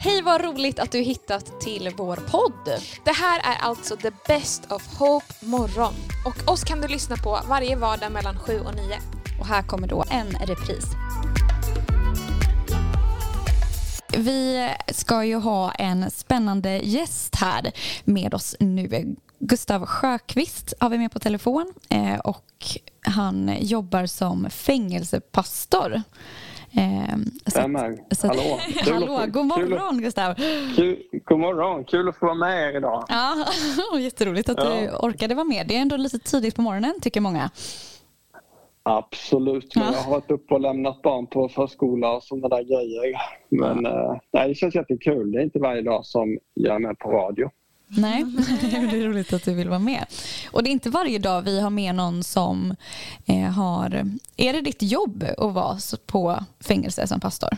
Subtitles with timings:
[0.00, 2.82] Hej vad roligt att du hittat till vår podd.
[3.04, 5.94] Det här är alltså The Best of Hope morgon.
[6.26, 8.98] Och oss kan du lyssna på varje vardag mellan 7 och 9.
[9.40, 10.84] Och här kommer då en repris.
[14.16, 17.72] Vi ska ju ha en spännande gäst här
[18.04, 19.16] med oss nu.
[19.38, 22.44] Gustav Sjöqvist har vi med på telefon eh, och
[23.00, 26.02] han jobbar som fängelsepastor.
[27.46, 27.98] Stämmer.
[28.22, 28.58] Hallå.
[28.84, 30.34] Hallå, god morgon kul, Gustav.
[30.76, 33.04] Kul, god morgon, kul att få vara med er idag.
[33.08, 33.46] Ja,
[33.98, 34.70] jätteroligt att ja.
[34.70, 35.66] du orkade vara med.
[35.66, 37.50] Det är ändå lite tidigt på morgonen tycker många.
[38.82, 39.92] Absolut, men ja.
[39.92, 43.16] jag har varit uppe och lämnat barn på förskola och sådana där grejer.
[43.48, 44.20] Men ja.
[44.32, 45.32] nej, det känns jättekul.
[45.32, 47.50] Det är inte varje dag som jag är med på radio.
[47.88, 48.24] Nej,
[48.60, 50.04] det är roligt att du vill vara med.
[50.52, 52.74] Och det är inte varje dag vi har med någon som
[53.26, 54.04] eh, har...
[54.36, 57.50] Är det ditt jobb att vara på fängelse som pastor?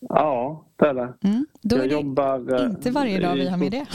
[0.00, 1.14] Ja, det är det.
[1.22, 3.86] Mm, då jag är det jobbar, inte varje dag vi har med det.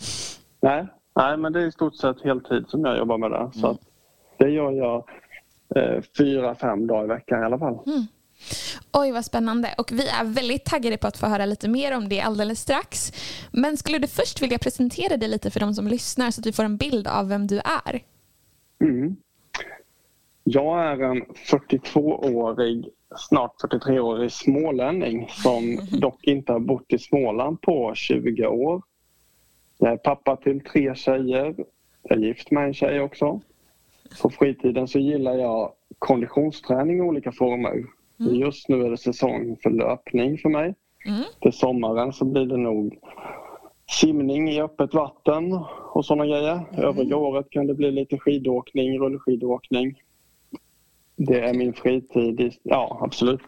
[0.60, 3.50] nej, nej, men det är i stort sett heltid som jag jobbar med det.
[3.54, 3.78] Så mm.
[4.38, 5.04] det gör jag
[5.76, 7.78] eh, fyra, fem dagar i veckan i alla fall.
[7.86, 8.06] Mm.
[8.92, 9.74] Oj, vad spännande.
[9.78, 13.12] Och vi är väldigt taggade på att få höra lite mer om det alldeles strax.
[13.50, 16.52] Men skulle du först vilja presentera dig lite för de som lyssnar så att vi
[16.52, 18.02] får en bild av vem du är?
[18.80, 19.16] Mm.
[20.44, 27.94] Jag är en 42-årig, snart 43-årig smålänning som dock inte har bott i Småland på
[27.94, 28.82] 20 år.
[29.78, 31.54] Jag är pappa till tre tjejer.
[32.02, 33.40] Jag är gift med en tjej också.
[34.22, 37.84] På fritiden så gillar jag konditionsträning i olika former.
[38.24, 38.34] Mm.
[38.34, 40.74] Just nu är det säsong för löpning för mig.
[41.06, 41.22] Mm.
[41.40, 42.98] Till sommaren så blir det nog
[44.00, 45.58] simning i öppet vatten
[45.92, 46.64] och sådana grejer.
[46.72, 46.84] Mm.
[46.84, 50.02] Övriga året kan det bli lite skidåkning, rullskidåkning.
[51.16, 52.54] Det är min fritid.
[52.62, 53.40] Ja, absolut.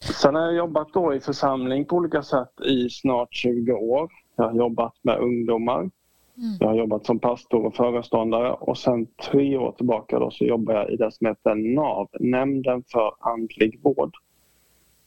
[0.00, 4.12] Sen har jag jobbat då i församling på olika sätt i snart 20 år.
[4.36, 5.90] Jag har jobbat med ungdomar.
[6.38, 6.56] Mm.
[6.60, 10.74] Jag har jobbat som pastor och föreståndare och sen tre år tillbaka då så jobbar
[10.74, 14.16] jag i det som heter NAV, Nämnden för andlig vård.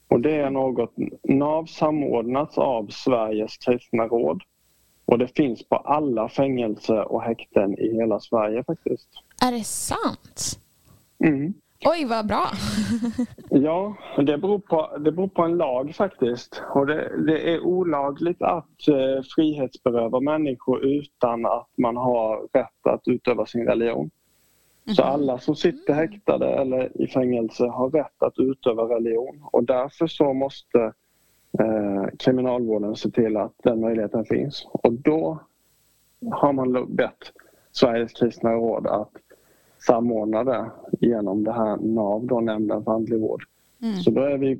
[0.08, 4.42] Och det är något, NAV samordnats av Sveriges kristna råd
[5.04, 9.08] och det finns på alla fängelser och häkten i hela Sverige faktiskt.
[9.42, 10.60] Är det sant?
[11.24, 11.54] Mm.
[11.84, 12.50] Oj, vad bra!
[13.50, 16.62] ja, det beror, på, det beror på en lag faktiskt.
[16.74, 23.08] Och det, det är olagligt att eh, frihetsberöva människor utan att man har rätt att
[23.08, 24.10] utöva sin religion.
[24.86, 24.94] Mm.
[24.94, 25.12] Så mhm.
[25.12, 30.32] alla som sitter häktade eller i fängelse har rätt att utöva religion och därför så
[30.32, 30.92] måste
[31.60, 34.66] eh, kriminalvården se till att den möjligheten finns.
[34.72, 35.38] Och då
[36.30, 37.32] har man bett
[37.72, 39.12] Sveriges kristna råd att
[39.78, 43.44] samordna det genom det här NAV, då, Nämnden för andlig vård.
[43.82, 43.96] Mm.
[43.96, 44.58] Så då är vi,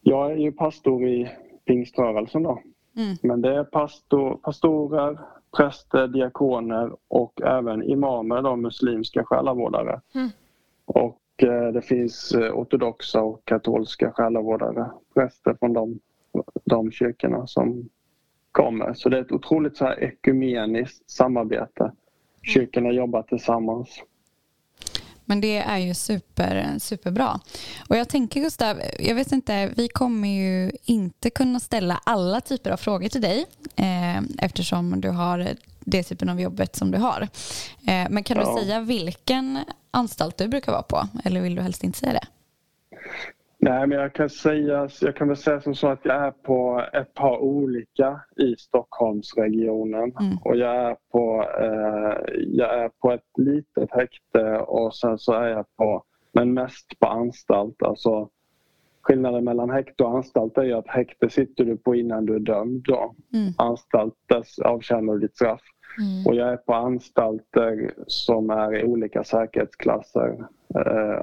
[0.00, 1.30] jag är ju pastor i
[1.64, 2.62] pingströrelsen då.
[2.96, 3.16] Mm.
[3.22, 5.18] Men det är pastor, pastorer,
[5.56, 10.00] präster, diakoner och även imamer, då, muslimska själavårdare.
[10.14, 10.28] Mm.
[10.84, 15.98] Och eh, det finns eh, ortodoxa och katolska själavårdare, präster från de,
[16.64, 17.88] de kyrkorna som
[18.52, 18.94] kommer.
[18.94, 21.82] Så det är ett otroligt så här ekumeniskt samarbete.
[21.84, 21.94] Mm.
[22.42, 24.02] Kyrkorna jobbar tillsammans.
[25.28, 27.40] Men det är ju super, superbra.
[27.88, 32.70] Och jag tänker Gustav, jag vet inte, vi kommer ju inte kunna ställa alla typer
[32.70, 33.46] av frågor till dig
[33.76, 35.48] eh, eftersom du har
[35.80, 37.28] det typen av jobbet som du har.
[37.86, 38.54] Eh, men kan ja.
[38.54, 39.58] du säga vilken
[39.90, 41.08] anstalt du brukar vara på?
[41.24, 42.26] Eller vill du helst inte säga det?
[43.60, 46.84] Nej, men jag kan, säga, jag kan väl säga som så att jag är på
[46.92, 50.12] ett par olika i Stockholmsregionen.
[50.20, 50.38] Mm.
[50.44, 55.48] Och jag är, på, eh, jag är på ett litet häkte och sen så är
[55.48, 56.02] jag på,
[56.32, 57.82] men mest på anstalt.
[57.82, 58.28] Alltså,
[59.02, 62.84] skillnaden mellan häkte och anstalt är att häkte sitter du på innan du är dömd.
[62.84, 63.14] Då.
[63.34, 63.52] Mm.
[63.56, 65.62] Anstalt, där avtjänar du ditt straff.
[65.98, 66.26] Mm.
[66.26, 70.46] Och jag är på anstalter som är i olika säkerhetsklasser.
[70.74, 71.22] Eh,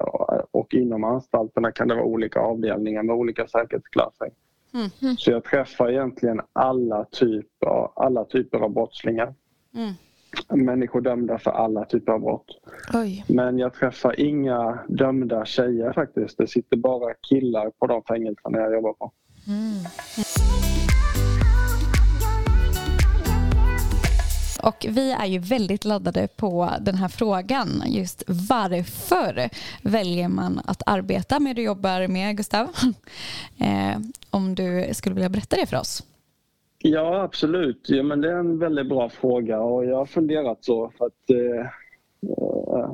[0.65, 4.31] och inom anstalterna kan det vara olika avdelningar med olika säkerhetsklasser.
[4.73, 5.17] Mm.
[5.17, 9.33] Så jag träffar egentligen alla typer, alla typer av brottslingar.
[9.75, 10.65] Mm.
[10.65, 12.45] Människor dömda för alla typer av brott.
[12.93, 13.25] Oj.
[13.27, 16.37] Men jag träffar inga dömda tjejer faktiskt.
[16.37, 19.11] Det sitter bara killar på de fängelserna jag jobbar på.
[19.47, 20.74] Mm.
[24.65, 27.83] Och vi är ju väldigt laddade på den här frågan.
[27.87, 29.49] Just varför
[29.81, 32.67] väljer man att arbeta med det du jobbar med, Gustav?
[33.59, 33.97] Eh,
[34.29, 36.03] om du skulle vilja berätta det för oss.
[36.77, 37.85] Ja, absolut.
[37.89, 41.29] Ja, men det är en väldigt bra fråga och jag har funderat så för att
[41.29, 41.65] eh,
[42.29, 42.91] eh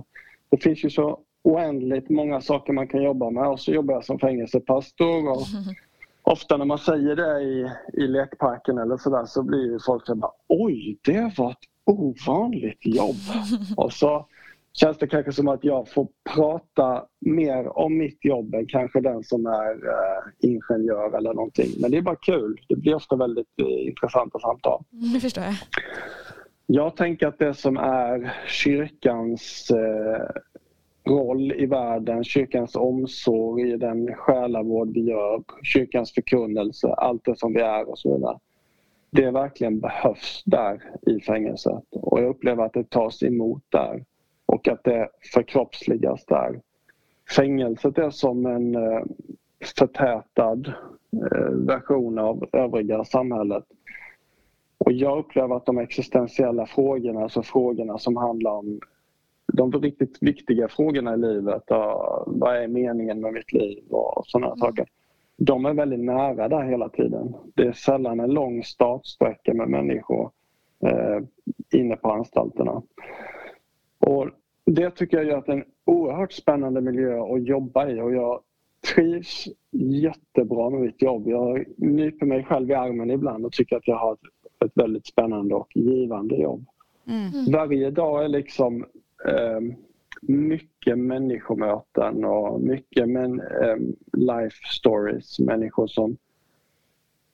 [0.50, 4.06] det finns ju så oändligt många saker man kan jobba med och så jobbar jag
[4.06, 5.42] som fängelsepastor och
[6.24, 7.72] ofta när man säger det i,
[8.04, 12.86] i lekparken eller sådär så blir ju folk så bara oj, det var ett ovanligt
[12.86, 13.16] jobb.
[13.78, 14.28] Och så
[14.74, 19.24] känns det kanske som att jag får prata mer om mitt jobb än kanske den
[19.24, 21.72] som är eh, ingenjör eller någonting.
[21.82, 22.62] Men det är bara kul.
[22.70, 24.84] Det blir ofta väldigt eh, intressanta samtal.
[25.14, 25.56] Det förstår jag.
[26.66, 30.42] Jag tänker att det som är kyrkans eh,
[31.04, 37.62] roll i världen, kyrkans omsorg, den själavård vi gör, kyrkans förkunnelse, allt det som vi
[37.62, 38.38] är och så vidare.
[39.10, 44.06] Det verkligen behövs där i fängelset och jag upplever att det tas emot där
[44.46, 46.62] och att det förkroppsligas där.
[47.36, 49.04] Fängelset är som en eh,
[49.78, 50.74] förtätad
[51.14, 53.64] eh, version av övriga samhället.
[54.78, 58.80] Och jag upplever att de existentiella frågorna, alltså frågorna som handlar om
[59.54, 61.64] de riktigt viktiga frågorna i livet.
[62.26, 64.58] Vad är meningen med mitt liv och sådana mm.
[64.58, 64.86] saker.
[65.38, 67.36] De är väldigt nära där hela tiden.
[67.56, 70.32] Det är sällan en lång startsträcka med människor
[70.86, 71.20] eh,
[71.80, 72.82] inne på anstalterna.
[74.00, 74.30] Och
[74.66, 78.14] det tycker jag gör att det är en oerhört spännande miljö att jobba i och
[78.14, 78.42] jag
[78.96, 81.28] trivs jättebra med mitt jobb.
[81.28, 85.08] Jag nyper mig själv i armen ibland och tycker att jag har ett, ett väldigt
[85.08, 86.66] spännande och givande jobb.
[87.08, 87.52] Mm.
[87.52, 88.86] Varje dag är liksom
[90.22, 93.78] mycket människomöten och mycket men, eh,
[94.14, 95.40] life stories.
[95.40, 96.18] Människor som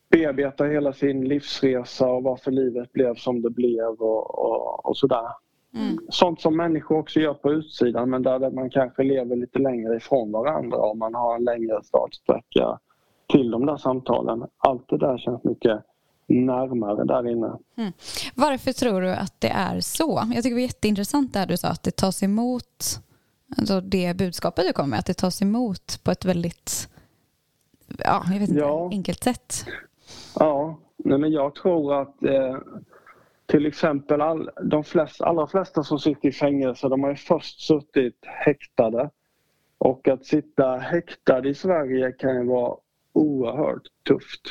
[0.10, 5.28] bearbetar hela sin livsresa och varför livet blev som det blev och, och, och sådär.
[5.74, 5.98] Mm.
[6.10, 10.32] Sånt som människor också gör på utsidan men där man kanske lever lite längre ifrån
[10.32, 12.80] varandra och man har en längre startsträcka
[13.28, 14.46] till de där samtalen.
[14.58, 15.82] Allt det där känns mycket
[16.28, 17.58] närmare där inne.
[17.78, 17.92] Mm.
[18.36, 20.24] Varför tror du att det är så?
[20.34, 23.00] Jag tycker det var jätteintressant det du sa att det tas emot,
[23.58, 26.90] alltså det budskapet du kom med, att det tas emot på ett väldigt
[27.88, 28.90] ja, jag vet inte, ja.
[28.92, 29.66] enkelt sätt.
[30.40, 32.58] Ja, nej men jag tror att eh,
[33.46, 37.62] till exempel all, de flest, allra flesta som sitter i fängelse de har ju först
[37.62, 39.10] suttit häktade.
[39.78, 42.78] Och att sitta häktad i Sverige kan ju vara
[43.14, 44.42] oerhört tufft.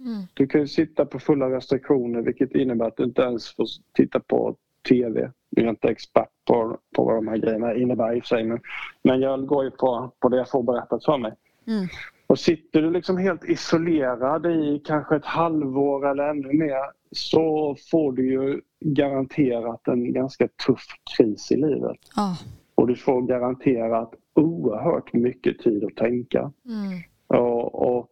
[0.00, 0.22] Mm.
[0.34, 4.20] Du kan ju sitta på fulla restriktioner vilket innebär att du inte ens får titta
[4.20, 4.56] på
[4.88, 5.30] TV.
[5.50, 8.44] Jag är inte expert på, på vad de här grejerna innebär i och för sig
[8.44, 8.60] men,
[9.02, 11.32] men jag går ju på, på det jag får berättat för mig.
[11.66, 11.86] Mm.
[12.26, 16.78] Och sitter du liksom helt isolerad i kanske ett halvår eller ännu mer
[17.12, 21.98] så får du ju garanterat en ganska tuff kris i livet.
[22.16, 22.42] Oh.
[22.74, 26.52] Och du får garanterat oerhört mycket tid att tänka.
[26.66, 27.42] Mm.
[27.42, 28.08] Och, och,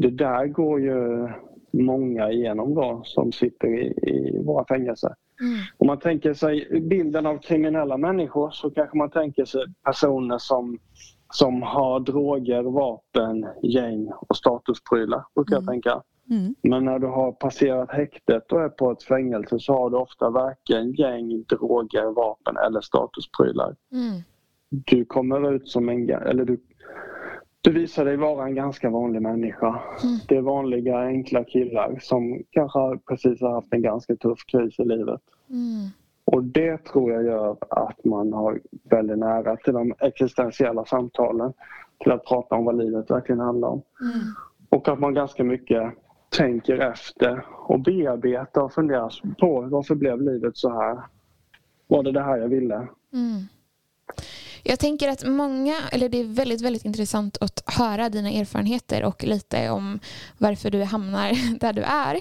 [0.00, 1.28] det där går ju
[1.72, 5.14] många igenom då som sitter i, i våra fängelser.
[5.40, 5.58] Mm.
[5.78, 10.78] Om man tänker sig bilden av kriminella människor så kanske man tänker sig personer som,
[11.32, 15.64] som har droger, vapen, gäng och statusprylar, brukar mm.
[15.64, 16.02] jag tänka.
[16.30, 16.54] Mm.
[16.62, 20.30] Men när du har passerat häktet och är på ett fängelse så har du ofta
[20.30, 23.76] varken gäng, droger, vapen eller statusprylar.
[23.92, 24.22] Mm.
[24.68, 26.10] Du kommer ut som en...
[26.10, 26.60] Eller du,
[27.60, 29.68] du visar dig vara en ganska vanlig människa.
[30.02, 30.18] Mm.
[30.28, 34.84] Det är vanliga enkla killar som kanske precis har haft en ganska tuff kris i
[34.84, 35.20] livet.
[35.50, 35.88] Mm.
[36.24, 38.60] Och det tror jag gör att man har
[38.90, 41.52] väldigt nära till de existentiella samtalen.
[41.98, 43.82] Till att prata om vad livet verkligen handlar om.
[44.00, 44.34] Mm.
[44.68, 45.92] Och att man ganska mycket
[46.36, 51.00] tänker efter och bearbetar och funderar på varför blev livet så här?
[51.86, 52.88] Var det det här jag ville?
[54.62, 59.24] Jag tänker att många, eller det är väldigt, väldigt intressant att höra dina erfarenheter och
[59.24, 60.00] lite om
[60.38, 62.20] varför du hamnar där du är.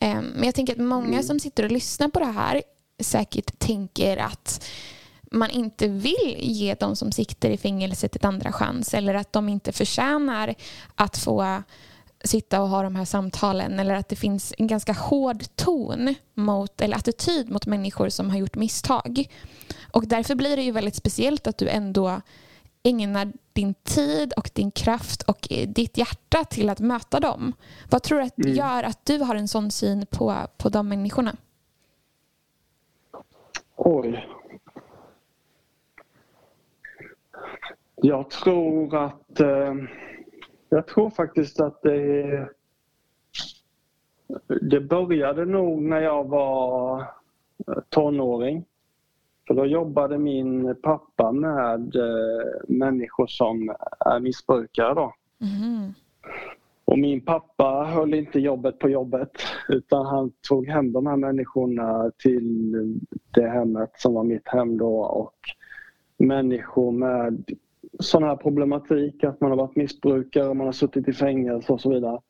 [0.00, 1.22] Ehm, men jag tänker att många mm.
[1.22, 2.62] som sitter och lyssnar på det här
[3.02, 4.66] säkert tänker att
[5.30, 9.48] man inte vill ge de som sitter i fängelset ett andra chans eller att de
[9.48, 10.54] inte förtjänar
[10.94, 11.62] att få
[12.24, 16.80] sitta och ha de här samtalen eller att det finns en ganska hård ton mot,
[16.80, 19.28] eller attityd mot människor som har gjort misstag.
[19.92, 22.20] Och därför blir det ju väldigt speciellt att du ändå
[22.82, 27.52] ägnar din tid och din kraft och ditt hjärta till att möta dem.
[27.90, 28.54] Vad tror du att mm.
[28.54, 31.36] gör att du har en sån syn på, på de människorna?
[33.76, 34.28] Oj.
[37.94, 39.74] Jag tror att eh
[40.76, 42.48] jag tror faktiskt att det,
[44.60, 47.04] det började nog när jag var
[47.88, 48.64] tonåring.
[49.46, 54.94] För då jobbade min pappa med eh, människor som är missbrukare.
[54.94, 55.14] Då.
[55.40, 55.92] Mm.
[56.84, 59.30] Och min pappa höll inte jobbet på jobbet
[59.68, 62.72] utan han tog hem de här människorna till
[63.34, 65.36] det hemmet som var mitt hem då och
[66.18, 67.44] människor med
[67.98, 71.90] sån här problematik, att man har varit missbrukare, man har suttit i fängelse och så
[71.90, 72.20] vidare.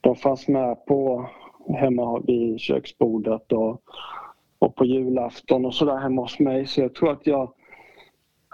[0.00, 1.30] De fanns med på
[1.74, 3.82] hemma vid köksbordet och,
[4.58, 6.66] och på julafton och sådär hemma hos mig.
[6.66, 7.52] Så jag tror att jag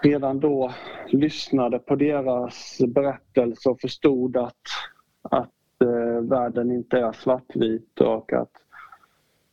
[0.03, 0.71] redan då
[1.07, 4.61] lyssnade på deras berättelse och förstod att,
[5.21, 8.51] att eh, världen inte är svartvit och att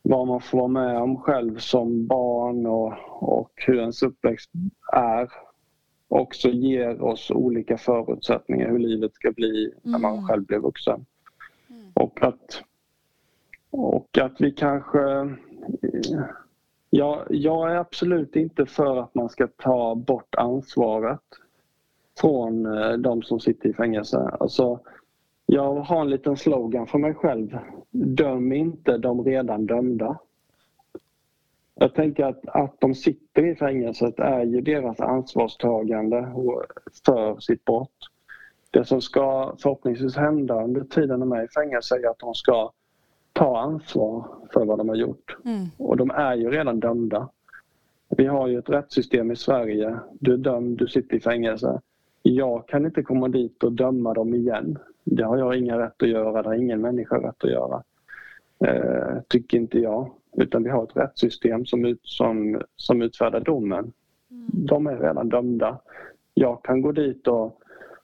[0.01, 4.51] vad man får vara med om själv som barn och, och hur ens uppväxt
[4.93, 5.29] är
[6.07, 10.27] också ger oss olika förutsättningar hur livet ska bli när man mm.
[10.27, 11.05] själv blir vuxen.
[11.69, 11.91] Mm.
[11.93, 12.63] Och, att,
[13.69, 15.35] och att vi kanske...
[16.89, 21.21] Ja, jag är absolut inte för att man ska ta bort ansvaret
[22.21, 24.17] från eh, de som sitter i fängelse.
[24.39, 24.79] Alltså,
[25.45, 27.57] jag har en liten slogan för mig själv.
[27.91, 30.19] Döm inte de redan dömda.
[31.75, 36.31] Jag tänker att, att de sitter i fängelset är ju deras ansvarstagande
[37.05, 38.09] för sitt brott.
[38.71, 42.71] Det som ska förhoppningsvis hända under tiden de är i fängelse är att de ska
[43.33, 45.37] ta ansvar för vad de har gjort.
[45.45, 45.65] Mm.
[45.77, 47.29] Och de är ju redan dömda.
[48.09, 49.99] Vi har ju ett rättssystem i Sverige.
[50.19, 51.81] Du är dömd, du sitter i fängelse.
[52.21, 54.77] Jag kan inte komma dit och döma dem igen.
[55.03, 57.83] Det har jag ingen rätt att göra, det har ingen människa rätt att göra.
[58.63, 60.11] Eh, tycker inte jag.
[60.37, 63.91] Utan vi har ett rättssystem som, ut, som, som utfärdar domen.
[64.31, 64.47] Mm.
[64.51, 65.79] De är redan dömda.
[66.33, 67.61] Jag kan gå dit och,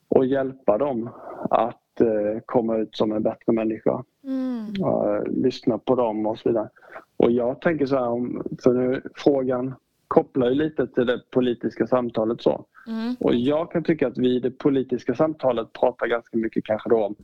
[0.07, 1.09] och hjälpa dem
[1.49, 4.03] att eh, komma ut som en bättre människa.
[4.23, 4.65] Mm.
[4.83, 6.69] Uh, lyssna på dem och så vidare.
[7.17, 9.73] Och jag tänker så här, för nu, frågan
[10.07, 12.65] kopplar ju lite till det politiska samtalet så.
[12.87, 13.15] Mm.
[13.19, 17.05] Och jag kan tycka att vi i det politiska samtalet pratar ganska mycket kanske då
[17.05, 17.15] om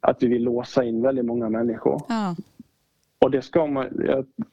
[0.00, 2.02] att vi vill låsa in väldigt många människor.
[2.08, 2.36] Ja.
[3.18, 3.86] Och det ska man,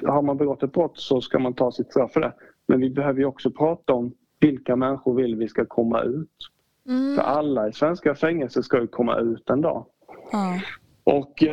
[0.04, 2.34] har man begått ett brott så ska man ta sitt straff för det.
[2.68, 6.30] Men vi behöver ju också prata om vilka människor vill vi ska komma ut.
[6.90, 7.16] Mm.
[7.16, 9.86] För alla i svenska fängelser ska ju komma ut en dag.
[10.32, 10.60] Ja.
[11.04, 11.44] Och,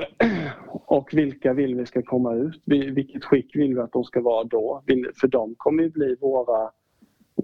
[0.86, 2.62] och vilka vill vi ska komma ut?
[2.64, 4.82] Vilket skick vill vi att de ska vara då?
[5.20, 6.70] För de kommer ju bli våra,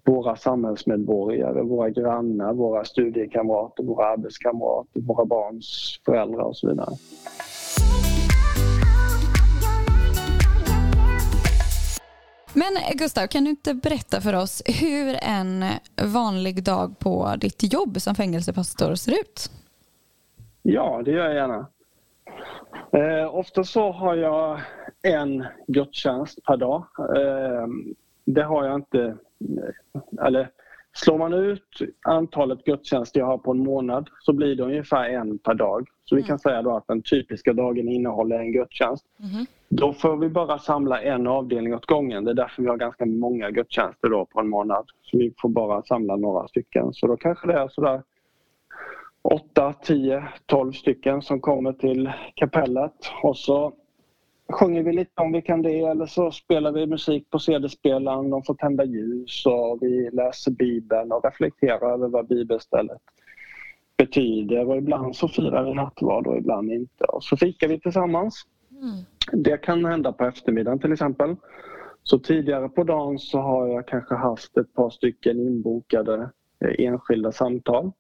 [0.05, 6.95] våra samhällsmedborgare, våra grannar, våra studiekamrater, våra arbetskamrater, våra barns föräldrar och så vidare.
[12.55, 15.65] Men Gustav, kan du inte berätta för oss hur en
[16.13, 19.51] vanlig dag på ditt jobb som fängelsepastor ser ut?
[20.63, 21.67] Ja, det gör jag gärna.
[22.93, 24.61] Eh, ofta så har jag
[25.03, 26.87] en gudstjänst per dag.
[26.99, 27.67] Eh,
[28.25, 29.17] det har jag inte...
[30.27, 30.51] Eller
[30.97, 31.69] slår man ut
[32.03, 35.89] antalet gudstjänster jag har på en månad så blir det ungefär en per dag.
[36.05, 36.29] Så vi mm.
[36.29, 39.05] kan säga då att den typiska dagen innehåller en gudstjänst.
[39.21, 39.47] Mm.
[39.69, 42.25] Då får vi bara samla en avdelning åt gången.
[42.25, 44.87] Det är därför vi har ganska många gudstjänster då på en månad.
[45.03, 46.93] Så vi får bara samla några stycken.
[46.93, 48.03] Så då kanske det är sådär
[49.23, 53.73] 8, 10, 12 stycken som kommer till kapellet och så
[54.49, 58.43] sjunger vi lite om vi kan det eller så spelar vi musik på CD-spelaren, de
[58.43, 62.99] får tända ljus och vi läser Bibeln och reflekterar över vad bibelstället
[63.97, 67.05] betyder och ibland så firar vi nattvard och ibland inte.
[67.05, 68.45] Och så fikar vi tillsammans.
[68.71, 69.43] Mm.
[69.45, 71.37] Det kan hända på eftermiddagen till exempel.
[72.03, 76.31] Så tidigare på dagen så har jag kanske haft ett par stycken inbokade
[76.65, 77.93] eh, enskilda samtal.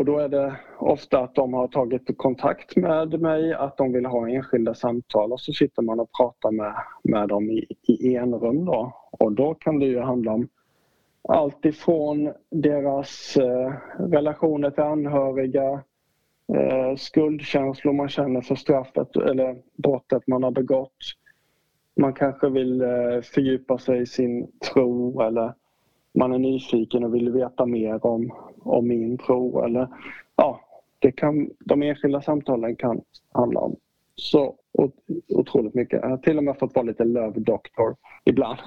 [0.00, 4.06] Och då är det ofta att de har tagit kontakt med mig, att de vill
[4.06, 8.64] ha enskilda samtal och så sitter man och pratar med, med dem i, i enrum
[8.64, 8.92] då.
[9.10, 10.48] Och då kan det ju handla om
[11.28, 15.82] allt ifrån deras eh, relationer till anhöriga,
[16.54, 20.98] eh, skuldkänslor man känner för straffet eller brottet man har begått.
[21.96, 25.54] Man kanske vill eh, fördjupa sig i sin tro eller
[26.14, 29.64] man är nyfiken och vill veta mer om, om min tro.
[29.64, 29.88] Eller,
[30.36, 30.60] ja,
[30.98, 33.00] det kan, de enskilda samtalen kan
[33.32, 33.76] handla om
[34.20, 34.54] så
[35.28, 36.00] otroligt mycket.
[36.02, 38.58] Jag har till och med fått vara lite love doctor ibland.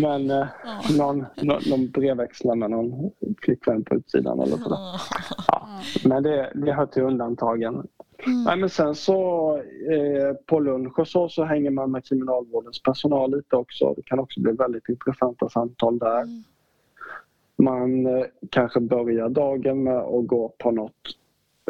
[0.00, 0.46] Men eh,
[0.98, 3.10] någon, någon, någon brevväxlar med någon
[3.42, 4.78] flickvän på utsidan eller sådär.
[5.48, 5.68] Ja,
[6.04, 7.74] men det, det hör till undantagen.
[8.26, 8.44] Mm.
[8.44, 9.50] Nej, men sen så
[9.90, 13.94] eh, på lunch och så, så hänger man med kriminalvårdens personal lite också.
[13.96, 16.22] Det kan också bli väldigt intressanta samtal där.
[16.22, 16.42] Mm.
[17.56, 21.16] Man eh, kanske börjar dagen med att gå på något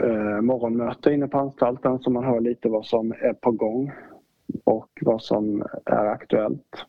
[0.03, 3.93] eh, morgonmöte inne på anstalten så man hör lite vad som är på gång
[4.65, 6.87] och vad som är aktuellt.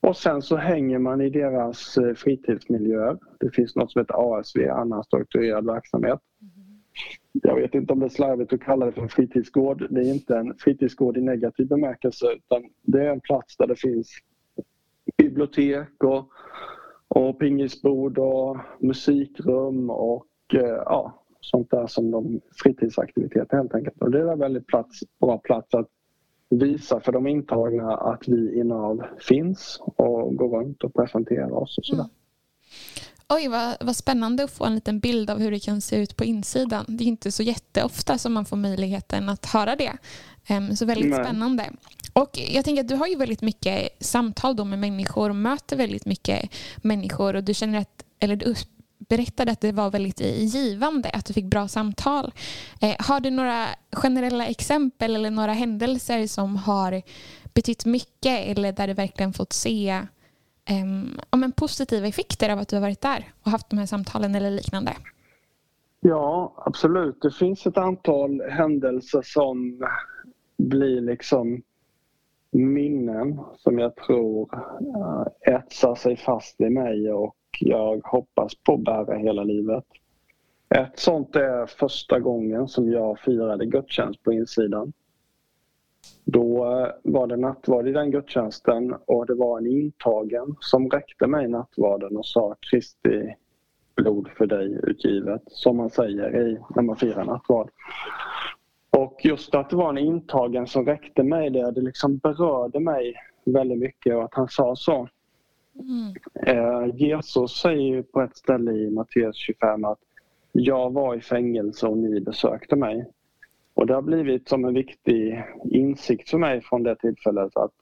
[0.00, 3.18] Och sen så hänger man i deras eh, fritidsmiljöer.
[3.40, 6.20] Det finns något som heter ASV, annan strukturerad verksamhet.
[7.42, 9.86] Jag vet inte om det är slarvigt att kalla det för en fritidsgård.
[9.90, 13.76] Det är inte en fritidsgård i negativ bemärkelse utan det är en plats där det
[13.76, 14.10] finns
[15.18, 16.28] bibliotek och,
[17.08, 24.02] och pingisbord och musikrum och eh, ja, sånt där som de fritidsaktiviteter helt enkelt.
[24.02, 25.88] Och det är en väldigt plats, bra plats att
[26.50, 31.78] visa för de intagna att vi i NAV finns och går runt och presenterar oss
[31.78, 32.02] och sådär.
[32.02, 32.14] Mm.
[33.28, 36.16] Oj, vad, vad spännande att få en liten bild av hur det kan se ut
[36.16, 36.84] på insidan.
[36.88, 39.92] Det är inte så jätteofta som man får möjligheten att höra det.
[40.48, 41.24] Um, så väldigt Nej.
[41.24, 41.70] spännande.
[42.12, 45.76] Och jag tänker att du har ju väldigt mycket samtal då med människor och möter
[45.76, 48.54] väldigt mycket människor och du känner att, eller du
[49.08, 52.32] berättade att det var väldigt givande, att du fick bra samtal.
[52.80, 57.02] Eh, har du några generella exempel eller några händelser som har
[57.54, 60.02] betytt mycket eller där du verkligen fått se
[60.70, 63.86] um, ja, men positiva effekter av att du har varit där och haft de här
[63.86, 64.92] samtalen eller liknande?
[66.00, 67.22] Ja, absolut.
[67.22, 69.86] Det finns ett antal händelser som
[70.56, 71.62] blir liksom
[72.50, 78.84] minnen som jag tror eh, etsar sig fast i mig och jag hoppas på att
[78.84, 79.84] bära hela livet.
[80.74, 84.92] Ett sånt är första gången som jag firade gudstjänst på insidan.
[86.24, 91.26] Då eh, var det nattvard i den gudstjänsten och det var en intagen som räckte
[91.26, 93.34] mig nattvarden och sa Kristi
[93.96, 97.70] blod för dig utgivet, som man säger i, när man firar nattvard.
[98.90, 103.14] Och just att det var en intagen som räckte mig det, det liksom berörde mig
[103.44, 105.08] väldigt mycket och att han sa så.
[105.74, 106.14] Mm.
[106.46, 109.98] Eh, Jesus säger på ett ställe i Matteus 25 att
[110.52, 113.10] jag var i fängelse och ni besökte mig.
[113.74, 117.72] Och det har blivit som en viktig insikt för mig från det tillfället att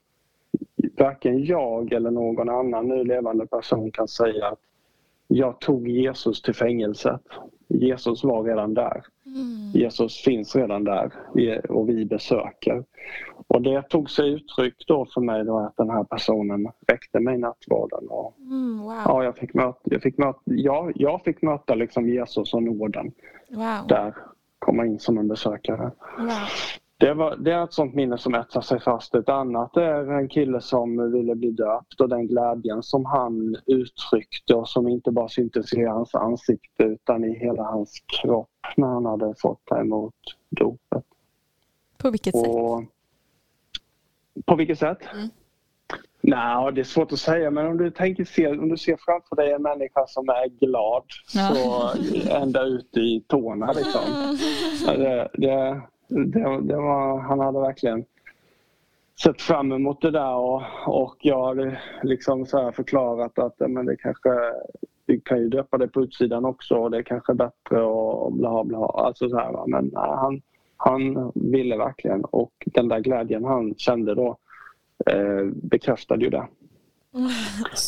[0.97, 4.59] varken jag eller någon annan nu levande person kan säga att
[5.27, 7.21] jag tog Jesus till fängelset.
[7.67, 9.03] Jesus var redan där.
[9.25, 9.71] Mm.
[9.73, 11.11] Jesus finns redan där
[11.69, 12.83] och vi besöker.
[13.47, 17.37] Och det tog sig uttryck då för mig då att den här personen väckte mig
[17.37, 18.07] nattvarden.
[18.09, 19.01] Och, mm, wow.
[19.05, 23.11] ja, jag, fick möta, jag, fick möta, ja, jag fick möta liksom Jesus och nåden
[23.49, 23.87] wow.
[23.87, 24.13] där
[24.63, 25.91] komma in som en besökare.
[26.17, 26.29] Wow.
[26.97, 29.15] Det, var, det är ett sånt minne som etsar sig fast.
[29.15, 34.55] Ett annat är en kille som ville bli döpt och den glädjen som han uttryckte
[34.55, 39.05] och som inte bara syntes i hans ansikte utan i hela hans kropp när han
[39.05, 40.15] hade fått ta emot
[40.49, 41.03] dopet.
[41.97, 42.89] På vilket och, sätt?
[44.45, 44.99] På vilket sätt?
[45.13, 45.29] Mm.
[46.25, 49.35] Nej, det är svårt att säga men om du, tänker se, om du ser framför
[49.35, 51.55] dig en människa som är glad ja.
[51.55, 51.91] så
[52.31, 54.37] ända ut i tårna liksom.
[54.85, 58.05] Det, det, det, det var, han hade verkligen
[59.23, 63.95] sett fram emot det där och, och jag hade liksom så förklarat att men det
[63.95, 64.29] kanske
[65.05, 68.63] vi kan ju döpa det på utsidan också och det är kanske bättre och bla
[68.63, 68.85] bla.
[68.85, 70.41] Alltså så här, men han,
[70.77, 74.37] han ville verkligen och den där glädjen han kände då
[75.05, 76.47] eh, bekräftade ju det.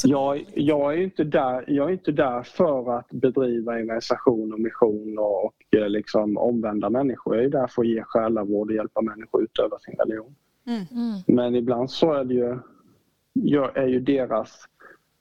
[0.03, 5.17] Jag, jag, är inte där, jag är inte där för att bedriva evangelisation och mission
[5.19, 7.35] och, och eh, liksom omvända människor.
[7.35, 10.35] Jag är där för att ge själavård och hjälpa människor att utöva sin religion.
[10.67, 10.85] Mm.
[10.91, 11.19] Mm.
[11.27, 14.65] Men ibland så är, det ju, är ju deras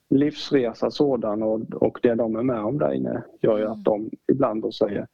[0.09, 4.11] livsresa sådan och, och det de är med om där inne gör ju att de
[4.33, 5.07] ibland då säger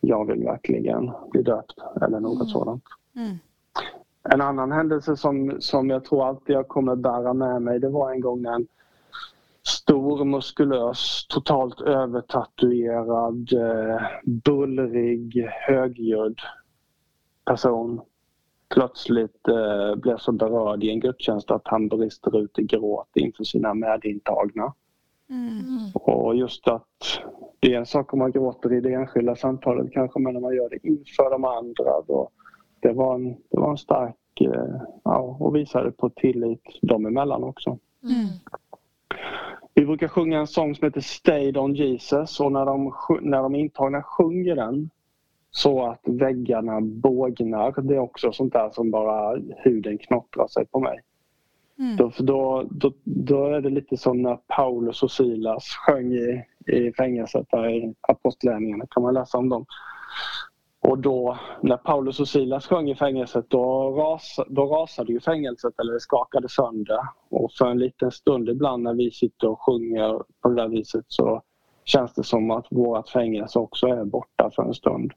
[0.00, 2.46] jag vill verkligen bli döpt eller något mm.
[2.46, 2.84] sådant.
[4.30, 8.12] En annan händelse som, som jag tror alltid jag kommer bära med mig det var
[8.12, 8.66] en gång en
[9.66, 16.40] stor, muskulös, totalt övertatuerad, eh, bullrig, högljudd
[17.44, 18.00] person
[18.74, 23.44] plötsligt eh, blev så berörd i en gudstjänst att han brister ut i gråt inför
[23.44, 24.74] sina medintagna.
[25.30, 25.90] Mm.
[25.94, 27.22] Och just att
[27.60, 30.54] det är en sak om man gråter i det enskilda samtalet kanske men när man
[30.54, 32.30] gör det inför de andra då
[32.80, 37.44] det var en, det var en stark, eh, ja, och visade på tillit dem emellan
[37.44, 37.78] också.
[38.02, 38.26] Mm.
[39.74, 43.54] Vi brukar sjunga en sång som heter Stayed on Jesus och när de, när de
[43.54, 44.90] intagna sjunger den
[45.50, 47.82] så att väggarna bågnar.
[47.82, 51.00] Det är också sånt där som bara huden knottrar sig på mig.
[51.78, 51.96] Mm.
[51.96, 56.92] Då, då, då, då, är det lite som när Paulus och Silas sjöng i, i
[56.92, 59.66] fängelset där i Apostlagärningarna kan man läsa om dem.
[60.86, 65.80] Och då när Paulus och Silas sjöng i fängelset då, ras, då rasade ju fängelset
[65.80, 66.98] eller det skakade sönder.
[67.28, 71.04] Och för en liten stund ibland när vi sitter och sjunger på det där viset
[71.08, 71.42] så
[71.84, 75.12] känns det som att vårt fängelse också är borta för en stund.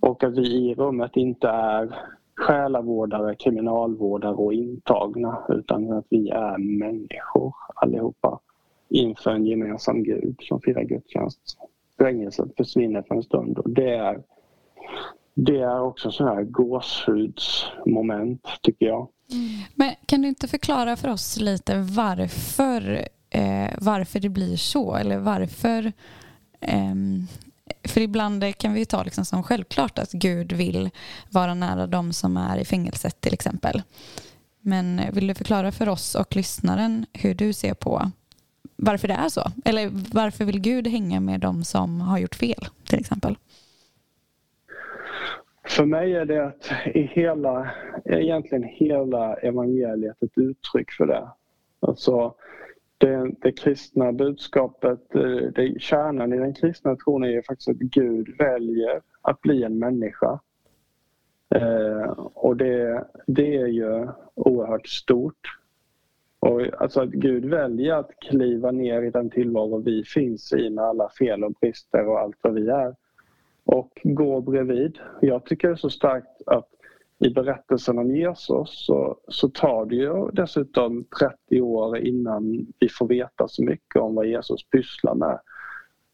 [0.00, 1.94] Och att vi i rummet inte är
[2.36, 8.40] själavårdare, kriminalvårdare och intagna utan att vi är människor allihopa
[8.88, 11.58] inför en gemensam Gud som firar gudstjänst.
[11.98, 14.22] Fängelset försvinner för en stund och det är
[15.34, 19.08] det är också så här gåshudsmoment tycker jag.
[19.74, 25.18] Men kan du inte förklara för oss lite varför eh, varför det blir så eller
[25.18, 25.92] varför
[26.60, 26.94] Eh,
[27.84, 30.90] för ibland kan vi ta liksom som självklart att Gud vill
[31.30, 33.82] vara nära de som är i fängelset till exempel.
[34.60, 38.10] Men vill du förklara för oss och lyssnaren hur du ser på
[38.76, 39.52] varför det är så?
[39.64, 43.36] Eller varför vill Gud hänga med de som har gjort fel till exempel?
[45.68, 47.70] För mig är det att i hela,
[48.04, 51.28] egentligen hela evangeliet ett uttryck för det.
[51.80, 52.34] Alltså
[52.98, 57.76] det, det kristna budskapet, eh, det, kärnan i den kristna tron är ju faktiskt att
[57.76, 60.40] Gud väljer att bli en människa.
[61.54, 65.58] Eh, och det, det är ju oerhört stort.
[66.38, 70.84] Och alltså att Gud väljer att kliva ner i den tillvaro vi finns i med
[70.84, 72.94] alla fel och brister och allt vad vi är
[73.66, 74.98] och går bredvid.
[75.20, 76.68] Jag tycker det är så starkt att
[77.18, 83.08] i berättelsen om Jesus så, så tar det ju dessutom 30 år innan vi får
[83.08, 85.40] veta så mycket om vad Jesus pysslar med.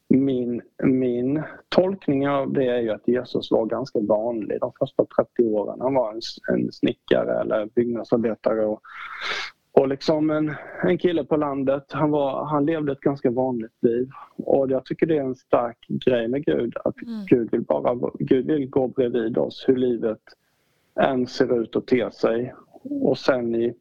[0.09, 5.45] Min, min tolkning av det är ju att Jesus var ganska vanlig de första 30
[5.45, 5.81] åren.
[5.81, 6.21] Han var en,
[6.55, 8.81] en snickare eller byggnadsarbetare och
[9.73, 14.11] och liksom en, en kille på landet, han, var, han levde ett ganska vanligt liv.
[14.37, 17.25] Och jag tycker det är en stark grej med Gud, att mm.
[17.27, 20.21] Gud, vill bara, Gud vill gå bredvid oss hur livet
[21.01, 22.55] än ser ut och ter sig.
[22.83, 23.75] Och sen i,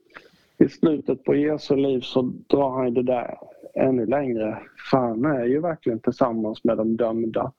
[0.58, 3.38] i slutet på Jesu liv så drar han det där
[3.74, 4.60] ännu längre.
[4.92, 7.52] För han är ju verkligen tillsammans med de dömda.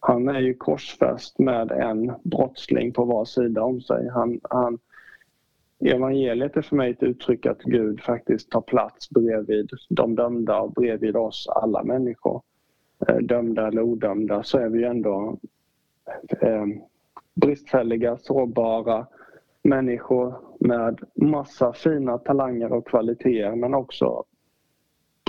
[0.00, 4.08] Han är ju korsfäst med en brottsling på var sida om sig.
[4.08, 4.78] Han, han,
[5.84, 10.72] Evangeliet är för mig ett uttryck att Gud faktiskt tar plats bredvid de dömda och
[10.72, 12.42] bredvid oss alla människor.
[13.08, 15.38] Eh, dömda eller odömda så är vi ändå
[16.40, 16.66] eh,
[17.34, 19.06] bristfälliga, sårbara
[19.62, 24.24] människor med massa fina talanger och kvaliteter men också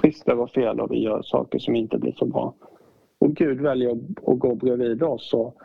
[0.02, 2.54] brister och fel och vi gör saker som inte blir så bra.
[3.20, 5.58] Och Gud väljer att gå bredvid oss och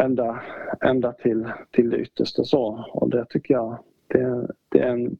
[0.00, 0.42] ända,
[0.80, 2.84] ända till, till det yttersta så.
[2.92, 3.78] Och det tycker jag,
[4.08, 5.16] det, det är en,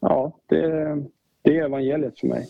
[0.00, 0.66] ja, det,
[1.42, 2.48] det är evangeliet för mig.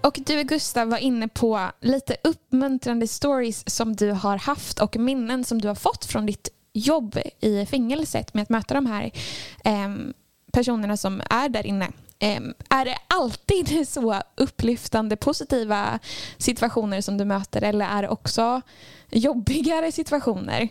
[0.00, 5.44] Och du Gustav var inne på lite uppmuntrande stories som du har haft och minnen
[5.44, 9.10] som du har fått från ditt jobb i fängelset med att möta de här
[9.64, 9.88] eh,
[10.52, 11.88] personerna som är där inne.
[12.68, 15.98] Är det alltid så upplyftande positiva
[16.38, 18.60] situationer som du möter eller är det också
[19.10, 20.68] jobbigare situationer?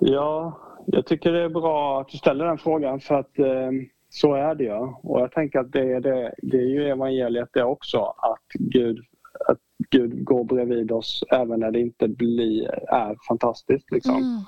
[0.00, 3.32] Ja, jag tycker det är bra att du ställer den frågan för att
[4.14, 4.94] så är det ju.
[5.02, 8.98] Och jag tänker att det är, det, det är ju evangeliet det också att Gud,
[9.48, 9.58] att
[9.90, 13.90] Gud går bredvid oss även när det inte blir, är fantastiskt.
[13.90, 14.16] Liksom.
[14.16, 14.42] Mm.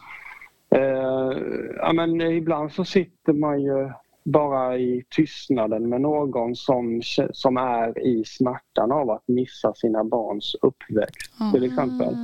[0.70, 1.38] Eh,
[1.76, 3.90] ja, men ibland så sitter man ju
[4.26, 7.00] bara i tystnaden med någon som,
[7.32, 12.14] som är i smärtan av att missa sina barns uppväxt till exempel.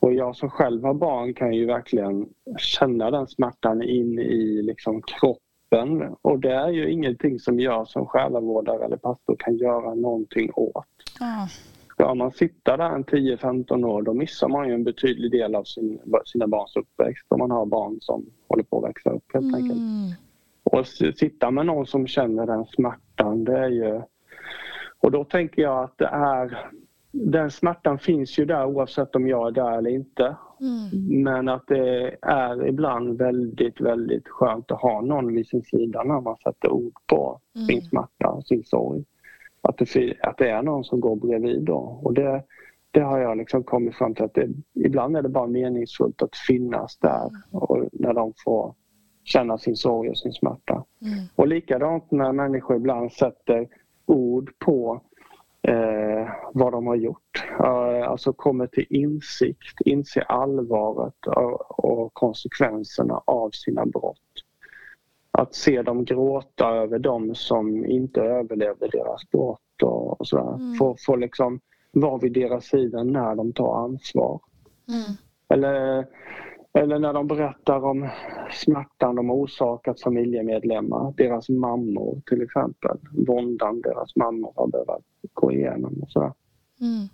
[0.00, 5.02] Och jag som själv har barn kan ju verkligen känna den smärtan in i liksom
[5.02, 10.50] kroppen och det är ju ingenting som jag som själavårdare eller pastor kan göra någonting
[10.54, 10.86] åt.
[11.20, 11.46] Mm.
[11.88, 15.64] Ska man sitta där en 10-15 år då missar man ju en betydlig del av
[15.64, 19.44] sin, sina barns uppväxt om man har barn som håller på att växa upp helt
[19.44, 19.54] mm.
[19.54, 19.80] enkelt.
[20.64, 24.02] Och sitta med någon som känner den smärtan, det är ju...
[25.00, 26.70] Och då tänker jag att det är...
[27.12, 30.36] Den smärtan finns ju där oavsett om jag är där eller inte.
[30.60, 31.22] Mm.
[31.22, 36.20] Men att det är ibland väldigt, väldigt skönt att ha någon vid sin sida när
[36.20, 37.66] man sätter ord på mm.
[37.66, 39.04] sin smärta och sin sorg.
[39.60, 42.00] Att det, att det är någon som går bredvid då.
[42.02, 42.44] Och det,
[42.90, 46.36] det har jag liksom kommit fram till att det, ibland är det bara meningsfullt att
[46.36, 47.42] finnas där mm.
[47.50, 48.74] och när de får
[49.30, 50.84] känna sin sorg och sin smärta.
[51.02, 51.24] Mm.
[51.34, 53.68] Och likadant när människor ibland sätter
[54.06, 55.00] ord på
[55.62, 57.44] eh, vad de har gjort.
[57.60, 64.16] Eh, alltså kommer till insikt, inser allvaret och, och konsekvenserna av sina brott.
[65.30, 70.54] Att se dem gråta över dem som inte överlevde deras brott och, och sådär.
[70.54, 70.74] Mm.
[70.74, 71.60] Få, få liksom
[71.92, 74.40] vara vid deras sida när de tar ansvar.
[74.88, 75.16] Mm.
[75.48, 76.06] Eller
[76.72, 78.08] eller när de berättar om
[78.52, 82.98] smärtan de orsakat familjemedlemmar, deras mammor till exempel.
[83.26, 86.32] Våndan deras mammor har behövt gå igenom och sådär.
[86.80, 87.08] Mm.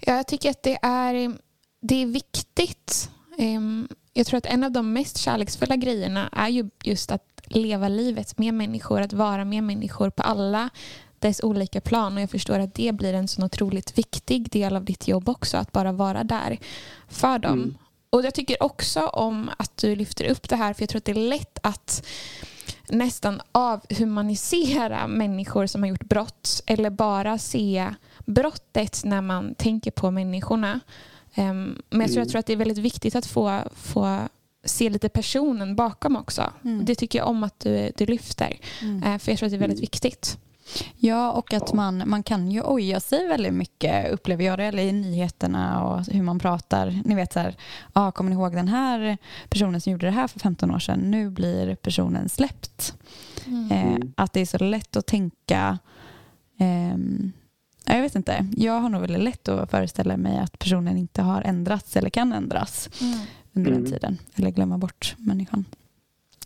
[0.00, 1.32] Ja, jag tycker att det är,
[1.80, 3.10] det är viktigt.
[3.38, 7.88] Ehm, jag tror att en av de mest kärleksfulla grejerna är ju just att leva
[7.88, 10.70] livet med människor, att vara med människor på alla
[11.18, 14.84] dess olika plan och jag förstår att det blir en så otroligt viktig del av
[14.84, 16.58] ditt jobb också, att bara vara där
[17.08, 17.58] för dem.
[17.58, 17.74] Mm.
[18.16, 21.04] Och jag tycker också om att du lyfter upp det här för jag tror att
[21.04, 22.06] det är lätt att
[22.88, 27.94] nästan avhumanisera människor som har gjort brott eller bara se
[28.26, 30.80] brottet när man tänker på människorna.
[31.36, 32.28] Um, men jag tror, jag mm.
[32.28, 34.28] tror att det är väldigt viktigt att få, få
[34.64, 36.52] se lite personen bakom också.
[36.64, 36.84] Mm.
[36.84, 38.58] Det tycker jag om att du, du lyfter.
[38.82, 38.96] Mm.
[38.96, 40.38] Uh, för jag tror att det är väldigt viktigt.
[40.96, 44.82] Ja, och att man, man kan ju oja sig väldigt mycket upplever jag det, eller
[44.82, 47.02] i nyheterna och hur man pratar.
[47.04, 47.56] Ni vet så här,
[47.92, 50.98] ah, kommer ni ihåg den här personen som gjorde det här för 15 år sedan?
[50.98, 52.94] Nu blir personen släppt.
[53.46, 53.70] Mm.
[53.70, 55.78] Eh, att det är så lätt att tänka
[56.58, 56.96] eh,
[57.94, 58.46] jag vet inte.
[58.56, 62.32] Jag har nog väldigt lätt att föreställa mig att personen inte har ändrats eller kan
[62.32, 63.18] ändras mm.
[63.52, 63.92] under den mm.
[63.92, 64.18] tiden.
[64.34, 65.64] Eller glömma bort människan.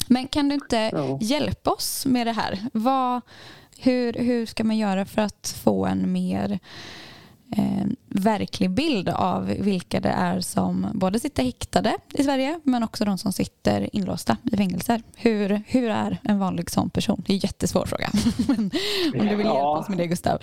[0.09, 1.18] Men kan du inte ja.
[1.20, 2.59] hjälpa oss med det här?
[2.72, 3.20] Vad,
[3.82, 6.58] hur, hur ska man göra för att få en mer
[7.56, 13.04] eh, verklig bild av vilka det är som både sitter häktade i Sverige men också
[13.04, 15.02] de som sitter inlåsta i fängelser.
[15.16, 17.22] Hur, hur är en vanlig sån person?
[17.26, 18.08] Det är en jättesvår fråga.
[19.20, 19.78] Om du vill hjälpa ja.
[19.78, 20.38] oss med det Gustav.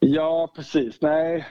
[0.00, 0.98] Ja, precis.
[1.00, 1.46] Nej,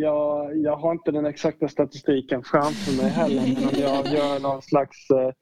[0.00, 5.10] jag, jag har inte den exakta statistiken framför mig heller men jag gör någon slags
[5.10, 5.32] eh,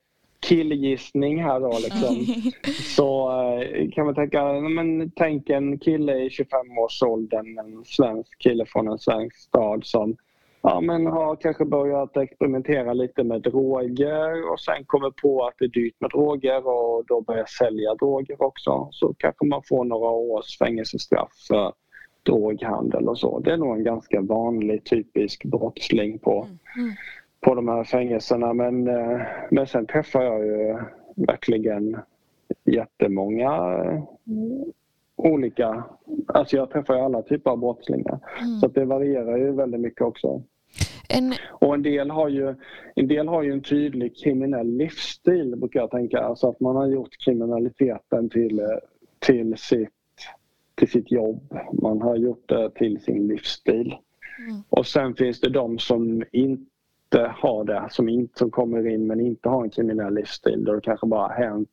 [0.49, 2.43] killgissning här då liksom.
[2.97, 8.89] Så eh, kan man tänka, men tänk en kille i 25-årsåldern, en svensk kille från
[8.89, 10.17] en svensk stad som
[10.63, 15.65] ja, men har kanske börjat experimentera lite med droger och sen kommer på att det
[15.65, 18.89] är dyrt med droger och då börjar sälja droger också.
[18.91, 21.73] Så kanske man får några års fängelsestraff för
[22.23, 23.41] droghandel och så.
[23.41, 26.93] Det är nog en ganska vanlig typisk brottsling på mm.
[27.47, 28.53] På de här fängelserna.
[28.53, 30.79] Men, eh, men sen träffar jag ju
[31.15, 31.97] verkligen
[32.65, 33.51] jättemånga
[33.85, 34.03] eh,
[35.17, 35.85] olika...
[36.27, 38.19] Alltså jag träffar ju alla typer av brottslingar.
[38.41, 38.61] Mm.
[38.61, 40.43] Så det varierar ju väldigt mycket också.
[41.09, 41.35] En...
[41.51, 42.55] Och en del, har ju,
[42.95, 46.19] en del har ju en tydlig kriminell livsstil brukar jag tänka.
[46.19, 48.61] Alltså att man har gjort kriminaliteten till,
[49.19, 49.91] till, sitt,
[50.75, 51.59] till sitt jobb.
[51.83, 53.97] Man har gjort det till sin livsstil.
[54.39, 54.63] Mm.
[54.69, 56.76] Och sen finns det de som inte
[57.07, 60.65] inte har det, som, inte, som kommer in men inte har en kriminell livsstil.
[60.65, 61.71] Då det kanske bara har hänt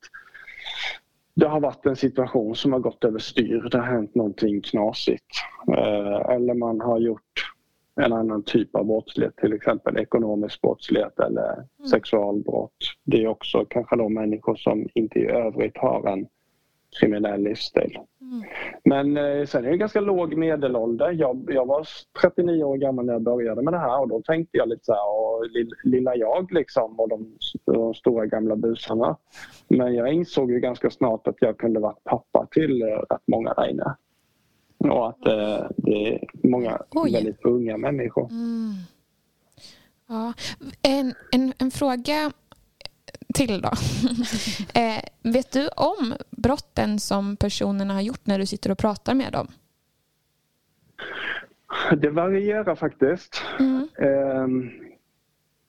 [1.36, 3.68] det har varit en situation som har gått överstyr.
[3.72, 5.26] Det har hänt någonting knasigt.
[5.68, 7.54] Eh, eller man har gjort
[7.96, 11.88] en annan typ av brottslighet, till exempel ekonomisk brottslighet eller mm.
[11.92, 12.76] sexualbrott.
[13.04, 16.28] Det är också kanske de människor som inte i övrigt har en
[17.00, 18.00] kriminell livsstil.
[18.22, 18.44] Mm.
[18.84, 21.12] Men eh, sen är det ganska låg medelålder.
[21.12, 21.88] Jag, jag var
[22.22, 24.94] 39 år gammal när jag började med det här och då tänkte jag lite så
[24.94, 25.46] här, och
[25.84, 29.18] lilla jag liksom och de, de, stora gamla busarna.
[29.68, 33.54] Men jag insåg ju ganska snart att jag kunde vara pappa till eh, rätt många
[33.54, 33.96] där inne.
[34.78, 37.12] Och att eh, det är många Oj.
[37.12, 38.30] väldigt unga människor.
[38.32, 38.74] Mm.
[40.08, 40.34] Ja.
[40.82, 42.32] En, en, en fråga
[43.34, 43.70] till då.
[44.80, 49.34] eh, vet du om brotten som personerna har gjort när du sitter och pratar med
[49.34, 49.48] dem?
[51.98, 53.42] Det varierar faktiskt.
[53.60, 53.88] Mm.
[53.98, 54.48] Eh,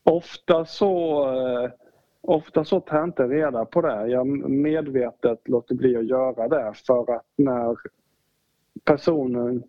[0.04, 1.70] ofta så eh,
[2.26, 4.06] Ofta så tar jag inte reda på det.
[4.06, 7.76] Jag medvetet låter bli att göra det för att när
[8.84, 9.62] personen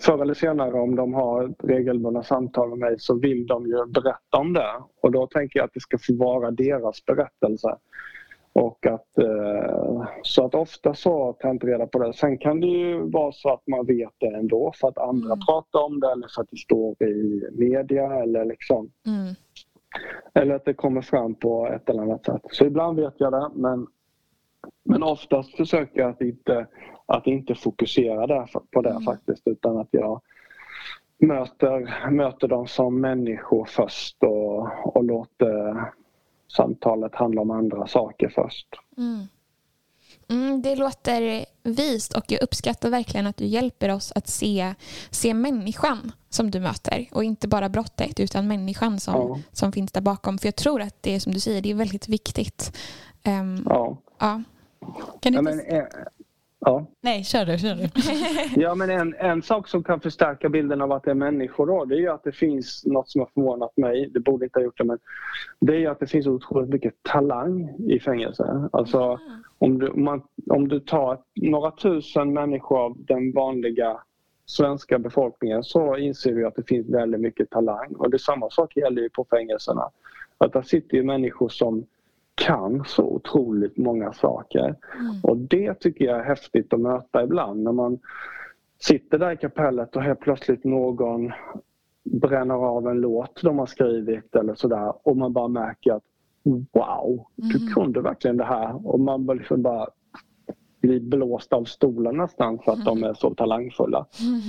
[0.00, 4.38] förr eller senare om de har regelbundna samtal med mig så vill de ju berätta
[4.38, 4.72] om det
[5.02, 7.76] och då tänker jag att det ska få vara deras berättelse.
[8.52, 12.12] Och att, eh, så att ofta så tar jag inte reda på det.
[12.12, 15.40] Sen kan det ju vara så att man vet det ändå för att andra mm.
[15.48, 18.90] pratar om det eller för att det står i media eller liksom.
[19.06, 19.34] Mm.
[20.34, 22.42] Eller att det kommer fram på ett eller annat sätt.
[22.50, 23.86] Så ibland vet jag det men,
[24.88, 26.66] men oftast försöker jag att inte
[27.06, 29.02] att inte fokusera där, på det mm.
[29.02, 30.20] faktiskt utan att jag
[31.18, 35.84] möter, möter dem som människor först och, och låter
[36.56, 38.66] samtalet handla om andra saker först.
[38.96, 39.26] Mm.
[40.28, 44.74] Mm, det låter vist och jag uppskattar verkligen att du hjälper oss att se,
[45.10, 49.38] se människan som du möter och inte bara brottet utan människan som, ja.
[49.52, 50.38] som finns där bakom.
[50.38, 52.76] För jag tror att det är som du säger, det är väldigt viktigt.
[53.26, 53.96] Um, ja.
[54.18, 54.42] ja.
[55.20, 55.84] Kan du ja, men, eh,
[56.60, 56.86] Ja.
[57.00, 57.58] Nej, kör du.
[57.58, 57.88] Kör du.
[58.62, 61.84] ja, men en, en sak som kan förstärka bilden av att det är människor då,
[61.84, 64.10] det är ju att det finns något som har förvånat mig.
[64.14, 64.98] Det borde inte ha gjort det, men
[65.60, 68.68] det är ju att det finns otroligt mycket talang i fängelse.
[68.72, 69.42] Alltså, mm.
[69.58, 74.00] om, du, man, om du tar några tusen människor av den vanliga
[74.46, 77.94] svenska befolkningen så inser vi att det finns väldigt mycket talang.
[77.94, 79.90] Och det samma sak gäller ju på fängelserna.
[80.38, 81.86] Att där sitter ju människor som
[82.38, 84.64] kan så otroligt många saker.
[84.64, 85.16] Mm.
[85.22, 87.98] Och det tycker jag är häftigt att möta ibland när man
[88.78, 91.32] sitter där i kapellet och helt plötsligt någon
[92.04, 96.02] bränner av en låt de har skrivit eller sådär och man bara märker att
[96.72, 97.74] wow, du mm.
[97.74, 99.88] kunde verkligen det här och man liksom bara
[100.80, 104.06] blir blåst av stolen nästan för att de är så talangfulla.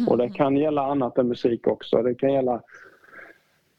[0.07, 2.03] Och det kan gälla annat än musik också.
[2.03, 2.61] Det kan gälla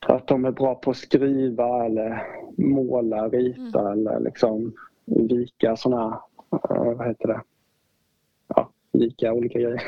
[0.06, 3.92] att de är bra på att skriva eller måla, rita mm.
[3.92, 4.72] eller liksom
[5.04, 6.20] vika sådana,
[6.70, 7.42] uh, vad heter det,
[8.48, 9.82] ja, vika olika grejer.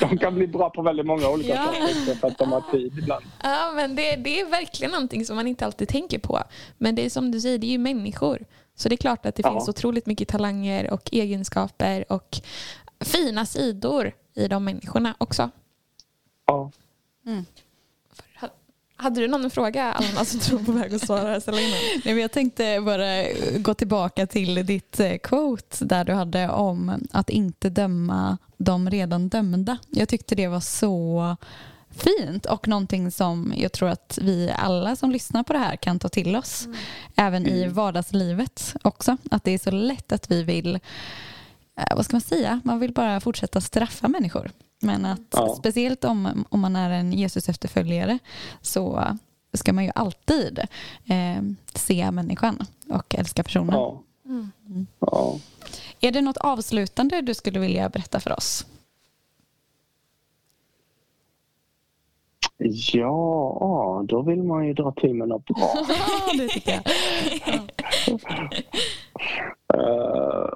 [0.00, 1.66] de kan bli bra på väldigt många olika ja.
[1.66, 3.24] saker för att de har tid ibland.
[3.42, 6.38] Ja, men det, det är verkligen någonting som man inte alltid tänker på.
[6.78, 8.38] Men det är som du säger, det är ju människor.
[8.74, 9.52] Så det är klart att det ja.
[9.52, 12.36] finns otroligt mycket talanger och egenskaper och
[13.00, 15.50] fina sidor i de människorna också.
[16.46, 16.70] Ja.
[17.26, 17.44] Mm.
[19.02, 22.32] Hade du någon fråga Alma som du var på väg att svara Nej, men Jag
[22.32, 23.24] tänkte bara
[23.58, 29.28] gå tillbaka till ditt eh, quote där du hade om att inte döma de redan
[29.28, 29.78] dömda.
[29.88, 31.36] Jag tyckte det var så
[31.90, 35.98] fint och någonting som jag tror att vi alla som lyssnar på det här kan
[35.98, 36.66] ta till oss.
[36.66, 36.78] Mm.
[37.16, 37.74] Även i mm.
[37.74, 39.16] vardagslivet också.
[39.30, 40.74] Att det är så lätt att vi vill,
[41.78, 44.50] eh, vad ska man säga, man vill bara fortsätta straffa människor.
[44.82, 45.54] Men att ja.
[45.58, 48.18] speciellt om, om man är en Jesus efterföljare
[48.60, 49.04] så
[49.52, 50.58] ska man ju alltid
[51.06, 51.42] eh,
[51.74, 53.74] se människan och älska personen.
[53.74, 54.02] Ja.
[54.24, 54.86] Mm.
[54.98, 55.38] Ja.
[56.00, 58.66] Är det något avslutande du skulle vilja berätta för oss?
[62.92, 65.74] Ja, då vill man ju dra till med något bra.
[66.38, 66.86] det tycker jag.
[69.80, 70.48] uh,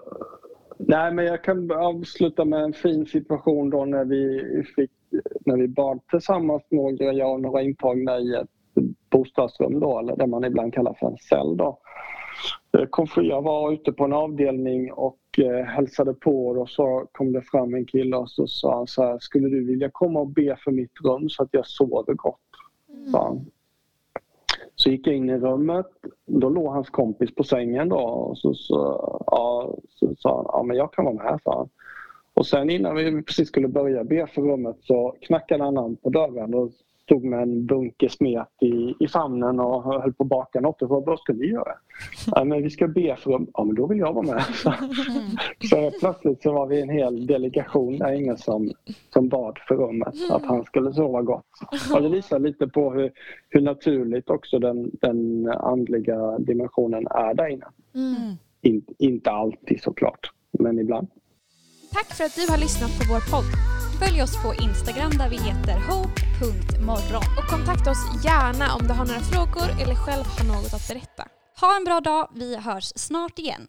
[0.78, 4.42] nej, men jag kan avsluta med en fin situation då när vi
[4.76, 4.90] fick
[5.44, 8.48] när vi bad tillsammans några, jag och några intagna i ett
[9.10, 11.78] bostadsrum då, eller det man ibland kallar för en cell då.
[12.78, 17.42] Eh, jag var ute på en avdelning och eh, hälsade på och så kom det
[17.42, 20.56] fram en kille och så sa han så här, skulle du vilja komma och be
[20.64, 22.40] för mitt rum så att jag sover gott?
[22.88, 23.10] Mm.
[24.86, 25.86] Så gick jag in i rummet,
[26.26, 28.74] då låg hans kompis på sängen då och så, så,
[29.26, 31.68] ja, så sa han, ja men jag kan vara med, sa han.
[32.34, 36.54] Och sen innan vi precis skulle börja be för rummet så knackade han på dörren
[36.54, 36.70] och
[37.06, 40.82] stod med en bunke smet i, i famnen och höll på att baka något.
[40.82, 41.72] Och vad ska vi göra?
[42.26, 44.42] Ja, men vi ska be för Ja, men då vill jag vara med.
[44.42, 44.72] Så,
[45.70, 48.72] så plötsligt så var vi en hel delegation där inne som,
[49.12, 51.44] som bad för rummet att han skulle sova gott.
[51.94, 53.12] Och det visar lite på hur,
[53.48, 57.66] hur naturligt också den, den andliga dimensionen är där inne.
[57.94, 58.36] Mm.
[58.62, 61.08] In, inte alltid såklart, men ibland.
[61.92, 63.50] Tack för att du har lyssnat på vår podd.
[64.00, 67.24] Följ oss på Instagram där vi heter hope.morgon.
[67.38, 71.24] Och kontakta oss gärna om du har några frågor eller själv har något att berätta.
[71.60, 73.68] Ha en bra dag, vi hörs snart igen.